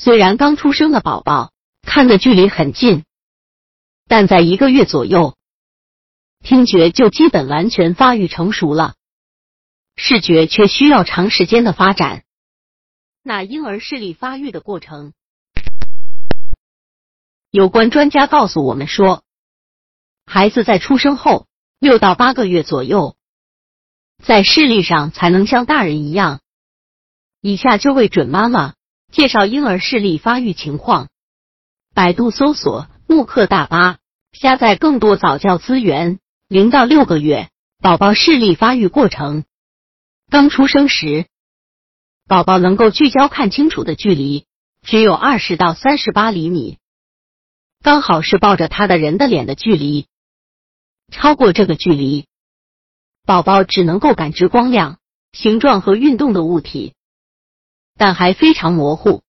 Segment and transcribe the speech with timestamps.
[0.00, 1.52] 虽然刚出生的宝宝
[1.82, 3.04] 看的距离很近，
[4.06, 5.36] 但在一个月左右，
[6.40, 8.94] 听觉就基本完全发育成熟了，
[9.96, 12.22] 视觉却需要长时间的发展。
[13.24, 15.12] 那婴儿视力发育的过程，
[17.50, 19.24] 有关专家告诉我们说，
[20.24, 21.48] 孩子在出生后
[21.80, 23.16] 六到八个月左右，
[24.22, 26.40] 在视力上才能像大人一样。
[27.40, 28.77] 以下就为准妈妈。
[29.10, 31.08] 介绍婴儿视力发育情况。
[31.94, 33.98] 百度搜索“慕课大巴”，
[34.32, 36.20] 下载更多早教资源。
[36.46, 37.50] 零到六个月，
[37.80, 39.44] 宝宝视力发育过程。
[40.30, 41.26] 刚出生时，
[42.26, 44.46] 宝宝能够聚焦看清楚的距离
[44.82, 46.78] 只有二十到三十八厘米，
[47.82, 50.06] 刚好是抱着他的人的脸的距离。
[51.10, 52.26] 超过这个距离，
[53.26, 54.98] 宝宝只能够感知光亮、
[55.32, 56.94] 形状和运动的物体。
[57.98, 59.22] 但还非常模糊，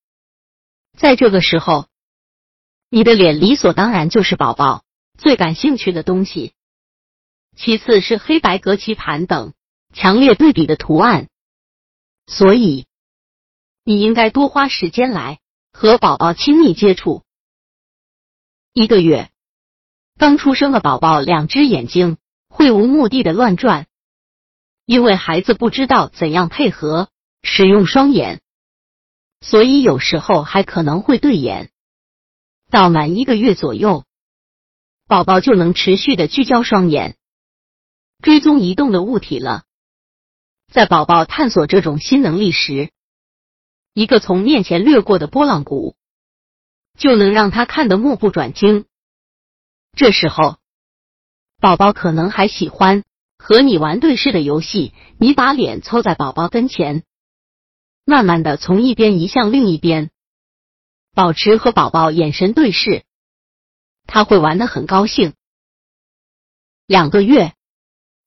[0.96, 1.88] 在这个时候，
[2.90, 4.84] 你的脸理所当然就是宝宝
[5.18, 6.54] 最感兴趣的东西，
[7.58, 9.54] 其次是黑白格棋盘等
[9.92, 11.30] 强烈对比的图案，
[12.28, 12.86] 所以
[13.84, 15.40] 你应该多花时间来
[15.74, 17.24] 和宝宝亲密接触。
[18.72, 19.32] 一个月
[20.16, 22.18] 刚出生的宝宝，两只眼睛
[22.50, 23.88] 会无目的的乱转，
[24.86, 27.10] 因为孩子不知道怎样配合
[27.42, 28.42] 使用双眼。
[29.42, 31.72] 所以有时候还可能会对眼。
[32.70, 34.06] 到满一个月左右，
[35.08, 37.18] 宝宝就能持续的聚焦双眼，
[38.22, 39.64] 追踪移动的物体了。
[40.72, 42.92] 在宝宝探索这种新能力时，
[43.94, 45.96] 一个从面前掠过的波浪鼓
[46.98, 48.86] 就能让他看得目不转睛。
[49.94, 50.58] 这时候，
[51.60, 53.04] 宝宝可能还喜欢
[53.38, 57.04] 和你玩对视的游戏，你把脸凑在宝宝跟前。
[58.10, 60.10] 慢慢的从一边移向另一边，
[61.14, 63.04] 保持和宝宝眼神对视，
[64.08, 65.36] 他会玩的很高兴。
[66.88, 67.54] 两个月，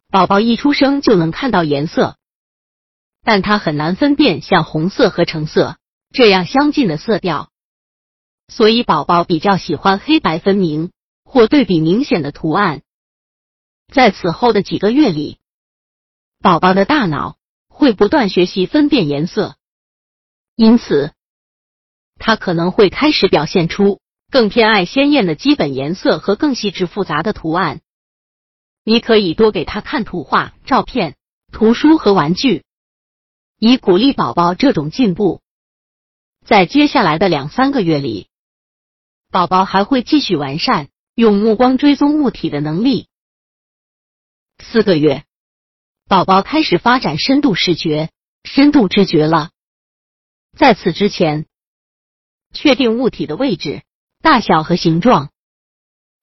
[0.09, 2.16] 宝宝一出生就能看到颜色，
[3.22, 5.78] 但他很难分辨像红色和橙色
[6.12, 7.50] 这样相近的色调，
[8.47, 10.93] 所以宝宝比较喜欢黑白分明
[11.25, 12.82] 或对比明显的图案。
[13.93, 15.38] 在此后的几个月里，
[16.41, 19.56] 宝宝的大脑会不断学习分辨颜色。
[20.54, 21.12] 因此，
[22.16, 27.80] 他可能会开始表现出更偏爱鲜艳的基本颜色和更细致复杂的图案。
[28.84, 31.16] 你可以多给他看图画、照片、
[31.52, 32.64] 图书和玩具，
[33.58, 35.40] 以鼓励宝宝这种进步。
[36.44, 38.28] 在接下来的两三个月里，
[39.30, 43.06] 宝宝还会继续完善用目光追踪物体的能力。
[44.58, 45.24] 四个月，
[46.08, 48.10] 宝宝开始发展深度视觉、
[48.44, 49.50] 深度知觉了。
[50.56, 51.46] 在此之前，
[52.52, 53.82] 确定物体的位置、
[54.20, 55.30] 大小和形状，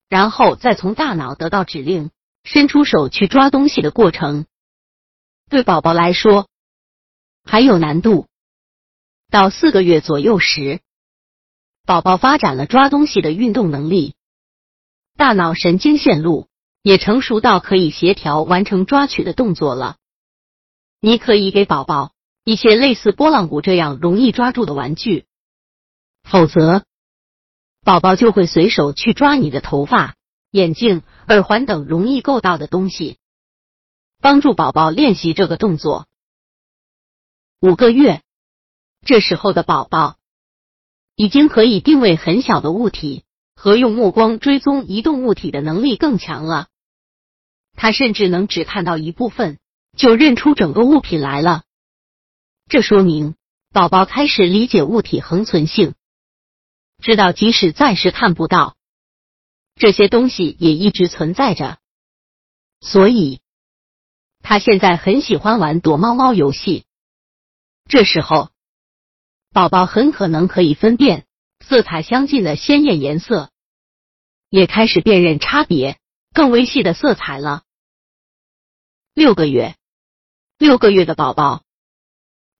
[0.08, 2.10] 然后再从大脑得到指令，
[2.44, 4.46] 伸出手去抓东西的过程，
[5.48, 6.48] 对宝宝来说
[7.44, 8.28] 还有难度。
[9.30, 10.80] 到四个月左右时，
[11.84, 14.14] 宝宝发展了抓东西的运动能力，
[15.16, 16.48] 大脑神经线路
[16.82, 19.96] 也成熟到可以协调完成抓取的动作了。
[21.00, 22.12] 你可以给宝宝。
[22.44, 25.26] 一些类似拨浪鼓这样容易抓住的玩具，
[26.22, 26.84] 否则
[27.84, 30.16] 宝宝就会随手去抓你的头发、
[30.50, 33.18] 眼镜、耳环等容易够到的东西。
[34.22, 36.06] 帮助宝宝练习这个动作。
[37.60, 38.22] 五个月，
[39.02, 40.16] 这时候的宝宝
[41.16, 43.24] 已经可以定位很小的物体
[43.54, 46.68] 和用目光追踪移动物体的能力更强了。
[47.74, 49.58] 他甚至能只看到一部分
[49.96, 51.62] 就认出整个物品来了。
[52.70, 53.34] 这说明
[53.72, 55.94] 宝宝开始理解物体恒存性，
[57.02, 58.76] 知道即使暂时看不到
[59.74, 61.80] 这些东西，也一直存在着。
[62.80, 63.40] 所以，
[64.38, 66.84] 他现在很喜欢玩躲猫猫游戏。
[67.88, 68.50] 这时候，
[69.50, 71.26] 宝宝很可能可以分辨
[71.58, 73.50] 色彩相近的鲜艳颜色，
[74.48, 75.98] 也开始辨认差别
[76.32, 77.64] 更微细的色彩了。
[79.12, 79.74] 六个月，
[80.56, 81.64] 六个月的宝宝。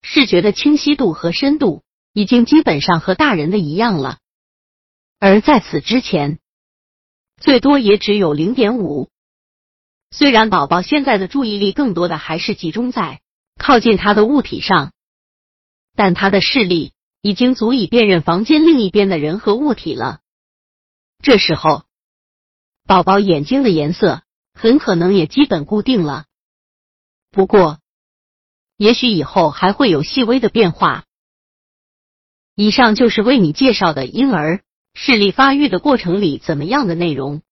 [0.01, 1.83] 视觉的清晰度和深度
[2.13, 4.19] 已经基本上和大人的一样了，
[5.19, 6.39] 而在此之前，
[7.37, 9.09] 最多也只有零点五。
[10.09, 13.21] 虽然宝宝现在的注意力更多的还是集中在
[13.57, 14.91] 靠近他的物体上，
[15.95, 20.19] 但他的视力已经足以辨认房间另一边的人和物体了。
[21.23, 21.83] 这时候，
[22.87, 26.25] 宝宝眼睛的颜色很可能也基本固定了。
[27.29, 27.79] 不过，
[28.81, 31.05] 也许以后还会有细微的变化。
[32.55, 34.63] 以上就是为你介绍的婴儿
[34.95, 37.43] 视力发育的过程里怎么样的内容。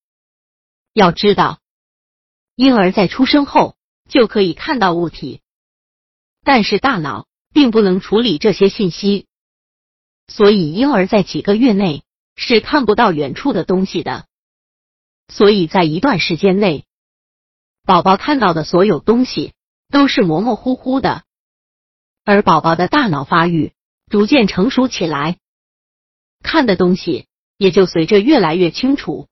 [0.92, 1.60] 要知道，
[2.56, 3.76] 婴儿在出生后
[4.10, 5.42] 就可以看到物体，
[6.44, 9.28] 但是大脑并不能处理这些信息，
[10.25, 12.04] 所以婴儿在几个月内
[12.38, 14.25] 是看不到远处的东西的。
[15.28, 16.86] 所以在一段时间内，
[17.86, 19.54] 宝宝看到的所有东西
[19.89, 21.24] 都是模模糊糊的，
[22.24, 23.74] 而宝宝的大脑发育
[24.09, 25.38] 逐渐成熟起来，
[26.44, 27.27] 看的东西
[27.57, 29.27] 也就随着越来越清楚。